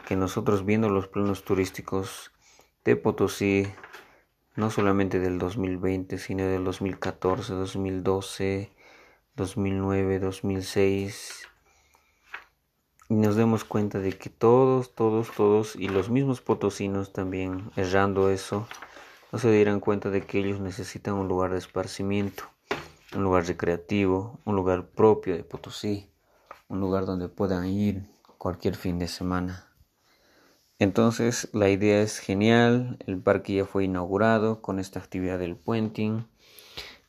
que 0.07 0.17
nosotros 0.17 0.65
viendo 0.65 0.89
los 0.89 1.09
planos 1.09 1.45
turísticos 1.45 2.33
de 2.85 2.97
Potosí, 2.97 3.67
no 4.57 4.71
solamente 4.71 5.21
del 5.21 5.39
2020, 5.39 6.19
sino 6.19 6.45
del 6.45 6.65
2014, 6.65 7.53
2012, 7.53 8.71
2009, 9.37 10.19
2006, 10.19 11.49
y 13.09 13.15
nos 13.15 13.37
demos 13.37 13.65
cuenta 13.65 14.01
de 14.01 14.13
que 14.13 14.31
todos, 14.31 14.95
todos, 14.95 15.31
todos, 15.31 15.77
y 15.77 15.89
los 15.89 16.11
mismos 16.11 16.41
potosinos 16.41 17.13
también, 17.13 17.71
errando 17.77 18.31
eso, 18.31 18.67
no 19.31 19.39
se 19.39 19.51
dieran 19.53 19.81
cuenta 19.81 20.11
de 20.11 20.23
que 20.23 20.39
ellos 20.39 20.61
necesitan 20.61 21.15
un 21.15 21.29
lugar 21.29 21.53
de 21.53 21.59
esparcimiento 21.59 22.45
un 23.15 23.23
lugar 23.23 23.47
recreativo, 23.47 24.41
un 24.45 24.57
lugar 24.57 24.89
propio 24.89 25.37
de 25.37 25.45
Potosí, 25.45 26.11
un 26.69 26.81
lugar 26.81 27.07
donde 27.07 27.29
puedan 27.29 27.67
ir 27.67 28.09
cualquier 28.39 28.77
fin 28.77 28.99
de 28.99 29.09
semana. 29.09 29.69
Entonces 30.79 31.49
la 31.55 31.71
idea 31.71 32.03
es 32.03 32.19
genial, 32.19 32.99
el 33.07 33.19
parque 33.19 33.55
ya 33.55 33.65
fue 33.65 33.85
inaugurado 33.85 34.61
con 34.61 34.79
esta 34.79 34.99
actividad 34.99 35.39
del 35.39 35.57
puenting. 35.57 36.27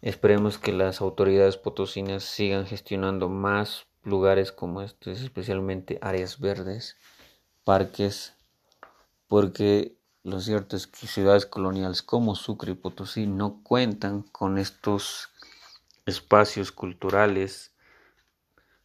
Esperemos 0.01 0.57
que 0.57 0.71
las 0.71 1.01
autoridades 1.01 1.57
potosinas 1.57 2.23
sigan 2.23 2.65
gestionando 2.65 3.27
más 3.27 3.85
lugares 4.03 4.53
como 4.53 4.81
estos, 4.81 5.21
especialmente 5.21 5.99
áreas 6.01 6.39
verdes, 6.39 6.95
parques, 7.65 8.35
porque 9.27 9.97
lo 10.23 10.39
cierto 10.39 10.77
es 10.77 10.87
que 10.87 11.07
ciudades 11.07 11.45
coloniales 11.45 12.01
como 12.01 12.35
Sucre 12.35 12.71
y 12.71 12.75
Potosí 12.75 13.27
no 13.27 13.61
cuentan 13.63 14.21
con 14.21 14.57
estos 14.57 15.29
espacios 16.05 16.71
culturales 16.71 17.73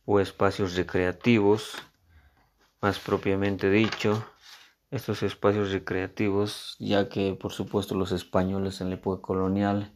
o 0.07 0.19
espacios 0.19 0.75
recreativos, 0.75 1.75
más 2.81 2.99
propiamente 2.99 3.71
dicho, 3.71 4.27
estos 4.92 5.22
espacios 5.22 5.72
recreativos, 5.72 6.76
ya 6.78 7.08
que 7.08 7.34
por 7.34 7.52
supuesto 7.52 7.94
los 7.94 8.12
españoles 8.12 8.80
en 8.82 8.90
la 8.90 8.96
época 8.96 9.22
colonial 9.22 9.92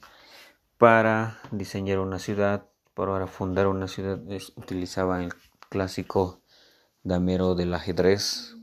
para 0.78 1.38
diseñar 1.50 1.98
una 1.98 2.18
ciudad, 2.18 2.66
para 2.94 3.26
fundar 3.26 3.66
una 3.66 3.88
ciudad 3.88 4.18
utilizaban 4.56 5.24
el 5.24 5.34
clásico 5.68 6.40
damero 7.02 7.54
del 7.54 7.74
ajedrez 7.74 8.56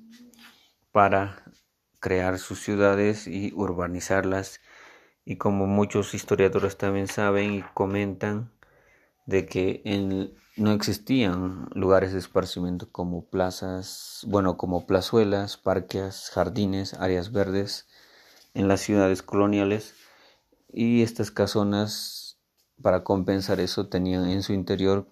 para 0.91 1.43
crear 1.99 2.39
sus 2.39 2.61
ciudades 2.61 3.27
y 3.27 3.53
urbanizarlas. 3.55 4.59
Y 5.25 5.37
como 5.37 5.67
muchos 5.67 6.15
historiadores 6.15 6.77
también 6.77 7.07
saben 7.07 7.53
y 7.53 7.61
comentan 7.73 8.51
de 9.25 9.45
que 9.45 9.81
no 10.55 10.71
existían 10.71 11.67
lugares 11.73 12.13
de 12.13 12.19
esparcimiento 12.19 12.91
como 12.91 13.25
plazas, 13.25 14.25
bueno, 14.27 14.57
como 14.57 14.85
plazuelas, 14.85 15.57
parques, 15.57 16.29
jardines, 16.33 16.93
áreas 16.95 17.31
verdes 17.31 17.87
en 18.53 18.67
las 18.67 18.81
ciudades 18.81 19.23
coloniales. 19.23 19.95
Y 20.71 21.03
estas 21.03 21.31
casonas 21.31 22.39
para 22.81 23.03
compensar 23.03 23.59
eso 23.59 23.87
tenían 23.87 24.29
en 24.29 24.43
su 24.43 24.53
interior 24.53 25.07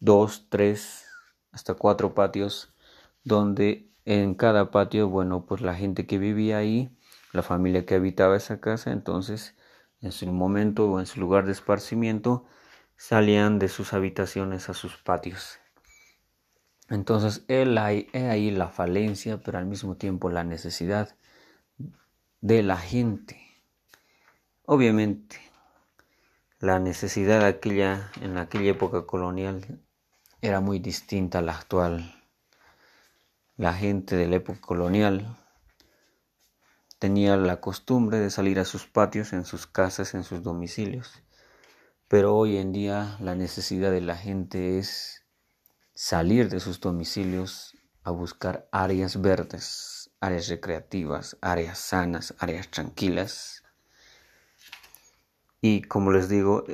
dos, 0.00 0.46
tres, 0.48 1.04
hasta 1.50 1.74
cuatro 1.74 2.14
patios 2.14 2.74
donde 3.24 3.90
en 4.04 4.34
cada 4.34 4.70
patio, 4.70 5.08
bueno, 5.08 5.46
pues 5.46 5.62
la 5.62 5.74
gente 5.74 6.06
que 6.06 6.18
vivía 6.18 6.58
ahí, 6.58 6.94
la 7.32 7.42
familia 7.42 7.86
que 7.86 7.94
habitaba 7.94 8.36
esa 8.36 8.60
casa, 8.60 8.92
entonces 8.92 9.54
en 10.00 10.12
su 10.12 10.30
momento 10.30 10.90
o 10.90 11.00
en 11.00 11.06
su 11.06 11.20
lugar 11.20 11.46
de 11.46 11.52
esparcimiento, 11.52 12.44
salían 13.06 13.58
de 13.58 13.68
sus 13.68 13.92
habitaciones 13.92 14.70
a 14.70 14.72
sus 14.72 14.96
patios. 14.96 15.58
Entonces, 16.88 17.44
él 17.48 17.76
hay, 17.76 18.08
ahí 18.14 18.50
la 18.50 18.68
falencia, 18.68 19.42
pero 19.42 19.58
al 19.58 19.66
mismo 19.66 19.96
tiempo 19.96 20.30
la 20.30 20.42
necesidad 20.42 21.14
de 22.40 22.62
la 22.62 22.78
gente. 22.78 23.38
Obviamente, 24.64 25.38
la 26.60 26.78
necesidad 26.78 27.44
aquella, 27.44 28.10
en 28.22 28.38
aquella 28.38 28.70
época 28.70 29.04
colonial 29.04 29.82
era 30.40 30.60
muy 30.60 30.78
distinta 30.78 31.40
a 31.40 31.42
la 31.42 31.58
actual. 31.58 32.24
La 33.58 33.74
gente 33.74 34.16
de 34.16 34.28
la 34.28 34.36
época 34.36 34.62
colonial 34.62 35.36
tenía 36.98 37.36
la 37.36 37.60
costumbre 37.60 38.18
de 38.18 38.30
salir 38.30 38.58
a 38.58 38.64
sus 38.64 38.86
patios, 38.86 39.34
en 39.34 39.44
sus 39.44 39.66
casas, 39.66 40.14
en 40.14 40.24
sus 40.24 40.42
domicilios. 40.42 41.23
Pero 42.08 42.36
hoy 42.36 42.58
en 42.58 42.72
día 42.72 43.16
la 43.20 43.34
necesidad 43.34 43.90
de 43.90 44.00
la 44.00 44.16
gente 44.16 44.78
es 44.78 45.24
salir 45.94 46.48
de 46.50 46.60
sus 46.60 46.80
domicilios 46.80 47.74
a 48.02 48.10
buscar 48.10 48.68
áreas 48.72 49.20
verdes, 49.20 50.10
áreas 50.20 50.48
recreativas, 50.48 51.38
áreas 51.40 51.78
sanas, 51.78 52.34
áreas 52.38 52.68
tranquilas. 52.68 53.62
Y 55.62 55.82
como 55.82 56.12
les 56.12 56.28
digo, 56.28 56.64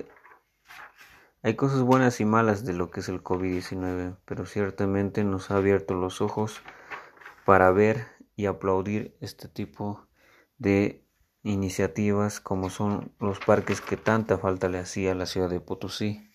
hay 1.42 1.54
cosas 1.54 1.82
buenas 1.82 2.20
y 2.20 2.24
malas 2.24 2.64
de 2.64 2.72
lo 2.72 2.90
que 2.90 3.00
es 3.00 3.08
el 3.08 3.22
COVID-19, 3.22 4.16
pero 4.24 4.46
ciertamente 4.46 5.22
nos 5.22 5.50
ha 5.50 5.56
abierto 5.56 5.94
los 5.94 6.20
ojos 6.20 6.60
para 7.46 7.70
ver 7.70 8.08
y 8.34 8.46
aplaudir 8.46 9.16
este 9.20 9.48
tipo 9.48 10.08
de 10.58 11.06
iniciativas 11.42 12.40
como 12.40 12.70
son 12.70 13.12
los 13.20 13.38
parques 13.40 13.80
que 13.80 13.96
tanta 13.96 14.38
falta 14.38 14.68
le 14.68 14.78
hacía 14.78 15.12
a 15.12 15.14
la 15.14 15.26
ciudad 15.26 15.48
de 15.48 15.60
Potosí. 15.60 16.30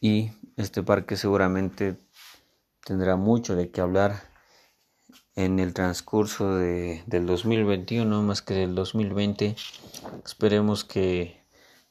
Y 0.00 0.32
este 0.56 0.82
parque 0.82 1.16
seguramente 1.16 1.96
tendrá 2.84 3.16
mucho 3.16 3.54
de 3.54 3.70
qué 3.70 3.80
hablar 3.80 4.30
en 5.34 5.58
el 5.58 5.74
transcurso 5.74 6.56
de, 6.56 7.02
del 7.06 7.26
2021 7.26 8.22
más 8.22 8.42
que 8.42 8.54
del 8.54 8.74
2020. 8.74 9.56
Esperemos 10.24 10.84
que 10.84 11.40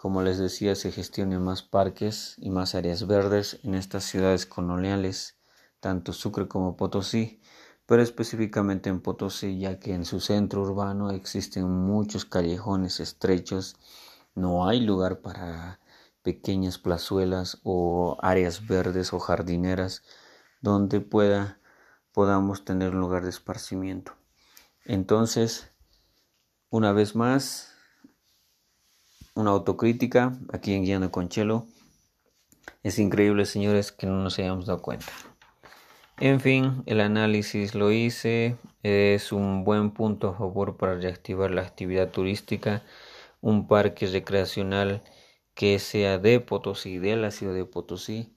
como 0.01 0.21
les 0.21 0.37
decía, 0.37 0.75
se 0.75 0.93
gestionen 0.93 1.43
más 1.43 1.61
parques 1.61 2.35
y 2.37 2.51
más 2.51 2.73
áreas 2.73 3.05
verdes 3.05 3.59
en 3.63 3.75
estas 3.75 4.05
ciudades 4.05 4.45
coloniales, 4.45 5.35
tanto 5.81 6.13
Sucre 6.13 6.47
como 6.47 6.77
Potosí, 6.77 7.41
pero 7.89 8.03
específicamente 8.03 8.91
en 8.91 9.01
Potosí, 9.01 9.57
ya 9.57 9.79
que 9.79 9.95
en 9.95 10.05
su 10.05 10.19
centro 10.19 10.61
urbano 10.61 11.09
existen 11.09 11.67
muchos 11.67 12.23
callejones 12.23 12.99
estrechos, 12.99 13.77
no 14.35 14.67
hay 14.67 14.79
lugar 14.79 15.21
para 15.21 15.79
pequeñas 16.21 16.77
plazuelas 16.77 17.59
o 17.63 18.15
áreas 18.21 18.67
verdes 18.67 19.11
o 19.11 19.17
jardineras 19.17 20.03
donde 20.61 21.01
pueda 21.01 21.59
podamos 22.13 22.63
tener 22.63 22.93
un 22.93 23.01
lugar 23.01 23.23
de 23.23 23.31
esparcimiento. 23.31 24.13
Entonces, 24.85 25.71
una 26.69 26.91
vez 26.91 27.15
más, 27.15 27.73
una 29.33 29.49
autocrítica 29.49 30.37
aquí 30.53 30.75
en 30.75 30.83
Guiando 30.83 31.09
con 31.09 31.27
Chelo. 31.27 31.65
Es 32.83 32.99
increíble, 32.99 33.47
señores, 33.47 33.91
que 33.91 34.05
no 34.05 34.21
nos 34.21 34.37
hayamos 34.37 34.67
dado 34.67 34.83
cuenta. 34.83 35.07
En 36.21 36.41
fin, 36.41 36.83
el 36.85 36.99
análisis 36.99 37.75
lo 37.75 37.93
hice. 37.93 38.57
Es 38.83 39.31
un 39.31 39.63
buen 39.63 39.91
punto 39.91 40.27
a 40.27 40.33
favor 40.33 40.75
para 40.75 40.95
reactivar 40.95 41.49
la 41.49 41.61
actividad 41.61 42.11
turística. 42.11 42.83
Un 43.39 43.69
parque 43.69 44.05
recreacional 44.05 45.01
que 45.53 45.79
sea 45.79 46.17
de 46.17 46.41
Potosí, 46.41 46.97
de 46.97 47.15
la 47.15 47.31
ciudad 47.31 47.53
de 47.53 47.63
Potosí, 47.63 48.35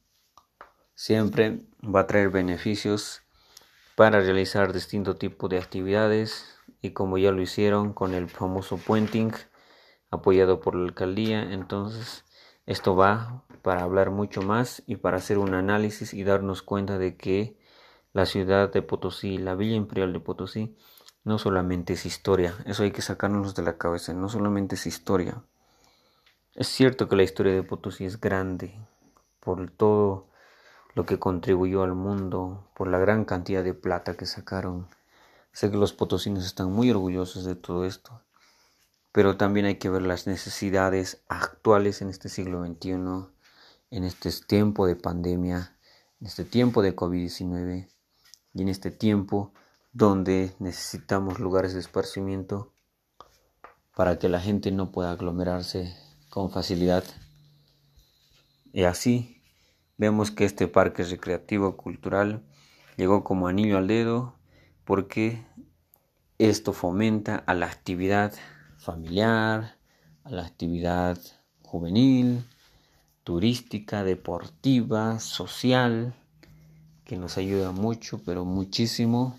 siempre 0.94 1.62
va 1.82 2.00
a 2.00 2.06
traer 2.06 2.30
beneficios 2.30 3.22
para 3.96 4.20
realizar 4.20 4.72
distinto 4.72 5.16
tipo 5.16 5.48
de 5.48 5.58
actividades 5.58 6.56
y 6.82 6.90
como 6.90 7.18
ya 7.18 7.32
lo 7.32 7.42
hicieron 7.42 7.92
con 7.92 8.14
el 8.14 8.28
famoso 8.28 8.76
puenting 8.76 9.32
apoyado 10.08 10.60
por 10.60 10.76
la 10.76 10.84
alcaldía. 10.84 11.52
Entonces, 11.52 12.24
esto 12.64 12.94
va 12.94 13.44
para 13.62 13.82
hablar 13.82 14.12
mucho 14.12 14.40
más 14.40 14.84
y 14.86 14.96
para 14.96 15.16
hacer 15.16 15.38
un 15.38 15.54
análisis 15.54 16.14
y 16.14 16.22
darnos 16.22 16.62
cuenta 16.62 16.96
de 16.96 17.16
que 17.16 17.60
la 18.12 18.26
ciudad 18.26 18.72
de 18.72 18.82
Potosí, 18.82 19.38
la 19.38 19.54
Villa 19.54 19.76
Imperial 19.76 20.12
de 20.12 20.20
Potosí, 20.20 20.76
no 21.24 21.38
solamente 21.38 21.92
es 21.92 22.06
historia, 22.06 22.54
eso 22.66 22.82
hay 22.82 22.90
que 22.90 23.02
sacarnos 23.02 23.54
de 23.54 23.62
la 23.62 23.78
cabeza, 23.78 24.12
no 24.12 24.28
solamente 24.28 24.74
es 24.74 24.86
historia. 24.86 25.42
Es 26.54 26.68
cierto 26.68 27.08
que 27.08 27.16
la 27.16 27.22
historia 27.22 27.52
de 27.52 27.62
Potosí 27.62 28.04
es 28.04 28.20
grande 28.20 28.74
por 29.40 29.70
todo 29.70 30.28
lo 30.94 31.06
que 31.06 31.18
contribuyó 31.18 31.82
al 31.82 31.94
mundo, 31.94 32.68
por 32.74 32.88
la 32.88 32.98
gran 32.98 33.24
cantidad 33.24 33.64
de 33.64 33.74
plata 33.74 34.14
que 34.14 34.26
sacaron. 34.26 34.88
Sé 35.52 35.70
que 35.70 35.76
los 35.76 35.92
potosinos 35.92 36.44
están 36.44 36.72
muy 36.72 36.90
orgullosos 36.90 37.44
de 37.44 37.54
todo 37.54 37.84
esto 37.84 38.22
pero 39.12 39.36
también 39.36 39.66
hay 39.66 39.76
que 39.76 39.90
ver 39.90 40.02
las 40.02 40.26
necesidades 40.26 41.22
actuales 41.28 42.00
en 42.00 42.08
este 42.08 42.30
siglo 42.30 42.64
XXI, 42.66 42.92
en 43.90 44.04
este 44.04 44.30
tiempo 44.46 44.86
de 44.86 44.96
pandemia, 44.96 45.76
en 46.20 46.26
este 46.26 46.44
tiempo 46.44 46.80
de 46.80 46.96
COVID-19 46.96 47.88
y 48.54 48.62
en 48.62 48.68
este 48.68 48.90
tiempo 48.90 49.52
donde 49.92 50.54
necesitamos 50.58 51.38
lugares 51.38 51.74
de 51.74 51.80
esparcimiento 51.80 52.72
para 53.94 54.18
que 54.18 54.28
la 54.28 54.40
gente 54.40 54.70
no 54.72 54.90
pueda 54.90 55.12
aglomerarse 55.12 55.94
con 56.30 56.50
facilidad. 56.50 57.04
Y 58.72 58.84
así 58.84 59.42
vemos 59.98 60.30
que 60.30 60.44
este 60.44 60.66
parque 60.66 61.04
recreativo 61.04 61.76
cultural 61.76 62.42
llegó 62.96 63.22
como 63.22 63.48
anillo 63.48 63.76
al 63.76 63.86
dedo 63.86 64.34
porque 64.84 65.44
esto 66.38 66.72
fomenta 66.72 67.36
a 67.36 67.54
la 67.54 67.66
actividad 67.66 68.32
familiar, 68.78 69.76
a 70.24 70.30
la 70.30 70.46
actividad 70.46 71.18
juvenil, 71.62 72.44
turística, 73.24 74.04
deportiva, 74.04 75.20
social, 75.20 76.14
que 77.04 77.16
nos 77.16 77.36
ayuda 77.38 77.72
mucho, 77.72 78.20
pero 78.24 78.44
muchísimo. 78.44 79.38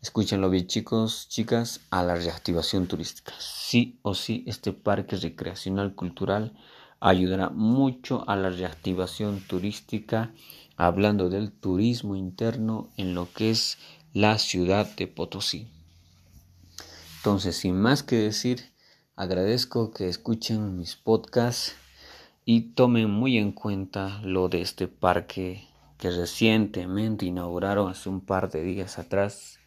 Escúchenlo 0.00 0.50
bien 0.50 0.66
chicos, 0.66 1.28
chicas, 1.28 1.80
a 1.90 2.02
la 2.02 2.14
reactivación 2.14 2.86
turística. 2.86 3.32
Sí 3.38 3.98
o 4.02 4.14
sí, 4.14 4.44
este 4.46 4.72
parque 4.72 5.16
recreacional 5.16 5.94
cultural 5.94 6.52
ayudará 7.00 7.50
mucho 7.50 8.28
a 8.28 8.36
la 8.36 8.50
reactivación 8.50 9.40
turística, 9.40 10.32
hablando 10.76 11.28
del 11.28 11.52
turismo 11.52 12.16
interno 12.16 12.88
en 12.96 13.14
lo 13.14 13.32
que 13.32 13.50
es 13.50 13.78
la 14.12 14.38
ciudad 14.38 14.86
de 14.96 15.06
Potosí. 15.06 15.68
Entonces, 17.18 17.56
sin 17.56 17.78
más 17.80 18.02
que 18.02 18.16
decir, 18.16 18.72
agradezco 19.16 19.90
que 19.90 20.08
escuchen 20.08 20.78
mis 20.78 20.94
podcasts 20.96 21.74
y 22.44 22.74
tomen 22.74 23.10
muy 23.10 23.38
en 23.38 23.52
cuenta 23.52 24.20
lo 24.22 24.48
de 24.48 24.60
este 24.62 24.86
parque 24.86 25.66
que 25.98 26.10
recientemente 26.10 27.26
inauguraron 27.26 27.90
hace 27.90 28.08
un 28.08 28.20
par 28.20 28.50
de 28.50 28.62
días 28.62 28.98
atrás 28.98 29.58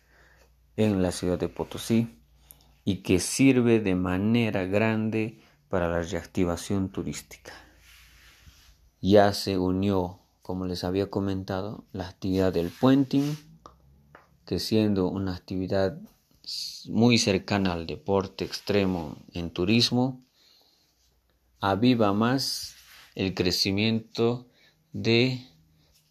en 0.75 1.01
la 1.01 1.11
ciudad 1.11 1.39
de 1.39 1.49
Potosí. 1.49 2.15
y 2.85 3.03
que 3.03 3.19
sirve 3.19 3.79
de 3.79 3.93
manera 3.93 4.65
grande 4.65 5.41
para 5.67 5.89
la 5.89 6.01
reactivación 6.01 6.89
turística. 6.89 7.53
Ya 9.01 9.33
se 9.33 9.57
unió, 9.59 10.21
como 10.41 10.65
les 10.65 10.83
había 10.83 11.09
comentado, 11.09 11.85
la 11.91 12.07
actividad 12.07 12.51
del 12.51 12.69
puenting, 12.71 13.37
que 14.45 14.59
siendo 14.59 15.07
una 15.07 15.35
actividad 15.35 15.99
muy 16.87 17.19
cercana 17.19 17.73
al 17.73 17.85
deporte 17.85 18.45
extremo 18.45 19.17
en 19.33 19.51
turismo, 19.51 20.25
aviva 21.59 22.13
más 22.13 22.75
el 23.13 23.35
crecimiento 23.35 24.47
de 24.93 25.48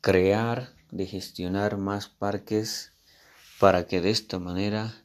crear, 0.08 0.70
de 0.90 1.04
gestionar 1.04 1.76
más 1.76 2.08
parques 2.08 2.94
para 3.60 3.86
que 3.86 4.00
de 4.00 4.08
esta 4.08 4.38
manera 4.38 5.04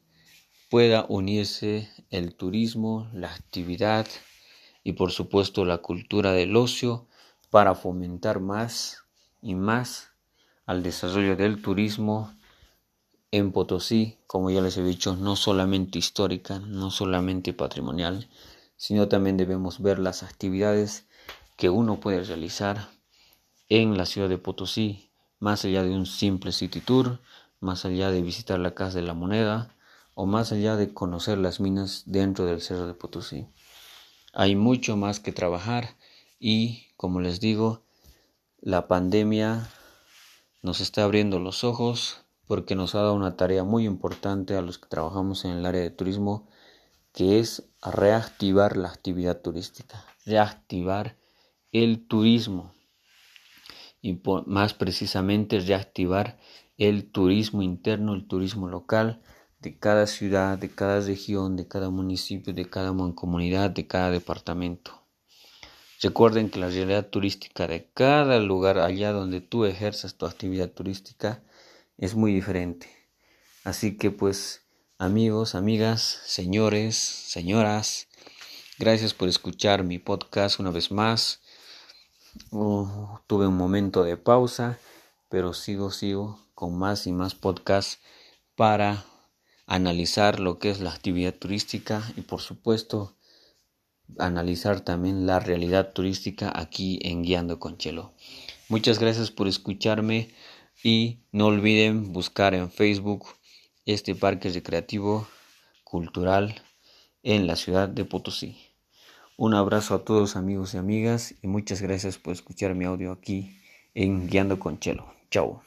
pueda 0.69 1.05
unirse 1.09 1.89
el 2.09 2.33
turismo, 2.33 3.09
la 3.13 3.33
actividad 3.33 4.07
y 4.81 4.93
por 4.93 5.11
supuesto 5.11 5.65
la 5.65 5.79
cultura 5.79 6.31
del 6.31 6.55
ocio 6.55 7.05
para 7.49 7.75
fomentar 7.75 8.39
más 8.39 9.03
y 9.41 9.55
más 9.55 10.11
al 10.65 10.83
desarrollo 10.83 11.35
del 11.35 11.61
turismo 11.61 12.33
en 13.31 13.51
Potosí, 13.51 14.19
como 14.25 14.51
ya 14.51 14.61
les 14.61 14.77
he 14.77 14.83
dicho, 14.83 15.17
no 15.17 15.35
solamente 15.35 15.99
histórica, 15.99 16.59
no 16.59 16.91
solamente 16.91 17.51
patrimonial, 17.51 18.29
sino 18.77 19.09
también 19.09 19.35
debemos 19.35 19.81
ver 19.81 19.99
las 19.99 20.23
actividades 20.23 21.07
que 21.57 21.69
uno 21.69 21.99
puede 21.99 22.23
realizar 22.23 22.87
en 23.81 23.97
la 23.97 24.05
ciudad 24.05 24.29
de 24.29 24.37
Potosí, 24.37 25.09
más 25.39 25.65
allá 25.65 25.81
de 25.81 25.89
un 25.89 26.05
simple 26.05 26.51
city 26.51 26.79
tour, 26.79 27.19
más 27.59 27.85
allá 27.85 28.11
de 28.11 28.21
visitar 28.21 28.59
la 28.59 28.75
Casa 28.75 28.99
de 28.99 29.03
la 29.03 29.15
Moneda 29.15 29.75
o 30.13 30.27
más 30.27 30.51
allá 30.51 30.75
de 30.75 30.93
conocer 30.93 31.39
las 31.39 31.59
minas 31.59 32.03
dentro 32.05 32.45
del 32.45 32.61
Cerro 32.61 32.85
de 32.85 32.93
Potosí. 32.93 33.47
Hay 34.31 34.55
mucho 34.55 34.95
más 34.95 35.19
que 35.19 35.31
trabajar 35.31 35.97
y, 36.39 36.89
como 36.97 37.19
les 37.19 37.39
digo, 37.39 37.81
la 38.61 38.87
pandemia 38.87 39.67
nos 40.61 40.79
está 40.79 41.03
abriendo 41.03 41.39
los 41.39 41.63
ojos 41.63 42.21
porque 42.45 42.75
nos 42.75 42.93
ha 42.93 42.99
dado 42.99 43.15
una 43.15 43.37
tarea 43.37 43.63
muy 43.63 43.85
importante 43.85 44.55
a 44.55 44.61
los 44.61 44.77
que 44.77 44.87
trabajamos 44.87 45.45
en 45.45 45.51
el 45.51 45.65
área 45.65 45.81
de 45.81 45.89
turismo, 45.89 46.47
que 47.11 47.39
es 47.39 47.63
reactivar 47.81 48.77
la 48.77 48.89
actividad 48.89 49.41
turística, 49.41 50.05
reactivar 50.27 51.17
el 51.71 52.05
turismo 52.05 52.71
y 54.03 54.21
más 54.45 54.73
precisamente 54.73 55.61
reactivar 55.61 56.37
el 56.77 57.09
turismo 57.09 57.63
interno, 57.63 58.13
el 58.13 58.27
turismo 58.27 58.67
local 58.67 59.21
de 59.61 59.79
cada 59.79 60.07
ciudad, 60.07 60.57
de 60.57 60.69
cada 60.69 60.99
región, 60.99 61.55
de 61.55 61.69
cada 61.69 61.89
municipio, 61.89 62.53
de 62.53 62.69
cada 62.69 62.93
comunidad, 63.15 63.69
de 63.71 63.87
cada 63.87 64.11
departamento. 64.11 65.01
Recuerden 66.01 66.49
que 66.49 66.59
la 66.59 66.67
realidad 66.67 67.07
turística 67.07 67.65
de 67.65 67.87
cada 67.93 68.39
lugar 68.39 68.77
allá 68.77 69.13
donde 69.13 69.39
tú 69.39 69.63
ejerzas 69.63 70.15
tu 70.15 70.25
actividad 70.25 70.69
turística 70.69 71.41
es 71.97 72.13
muy 72.13 72.33
diferente. 72.33 72.89
Así 73.63 73.97
que 73.97 74.11
pues 74.11 74.63
amigos, 74.97 75.55
amigas, 75.55 76.19
señores, 76.25 76.97
señoras, 76.97 78.09
gracias 78.77 79.13
por 79.13 79.29
escuchar 79.29 79.85
mi 79.85 79.97
podcast 79.97 80.59
una 80.59 80.71
vez 80.71 80.91
más. 80.91 81.42
Tuve 82.51 83.47
un 83.47 83.57
momento 83.57 84.03
de 84.03 84.17
pausa, 84.17 84.79
pero 85.29 85.53
sigo, 85.53 85.91
sigo 85.91 86.39
con 86.55 86.77
más 86.77 87.07
y 87.07 87.11
más 87.11 87.35
podcasts 87.35 87.99
para 88.55 89.05
analizar 89.65 90.39
lo 90.39 90.59
que 90.59 90.69
es 90.69 90.79
la 90.79 90.91
actividad 90.91 91.33
turística 91.33 92.03
y 92.15 92.21
por 92.21 92.41
supuesto 92.41 93.15
analizar 94.19 94.81
también 94.81 95.25
la 95.25 95.39
realidad 95.39 95.93
turística 95.93 96.51
aquí 96.53 96.99
en 97.03 97.23
Guiando 97.23 97.59
con 97.59 97.77
Chelo. 97.77 98.13
Muchas 98.69 98.99
gracias 98.99 99.31
por 99.31 99.47
escucharme. 99.47 100.33
Y 100.83 101.19
no 101.31 101.45
olviden 101.45 102.11
buscar 102.11 102.53
en 102.53 102.69
Facebook 102.69 103.25
este 103.85 104.15
parque 104.15 104.49
recreativo 104.49 105.27
cultural 105.83 106.61
en 107.21 107.47
la 107.47 107.55
ciudad 107.55 107.87
de 107.87 108.03
Potosí. 108.03 108.72
Un 109.35 109.55
abrazo 109.55 109.95
a 109.95 110.05
todos 110.05 110.35
amigos 110.35 110.73
y 110.73 110.77
amigas 110.77 111.33
y 111.41 111.47
muchas 111.47 111.81
gracias 111.81 112.17
por 112.17 112.33
escuchar 112.33 112.75
mi 112.75 112.85
audio 112.85 113.11
aquí 113.11 113.57
en 113.95 114.27
Guiando 114.27 114.59
con 114.59 114.79
Chelo. 114.79 115.05
Chao. 115.31 115.63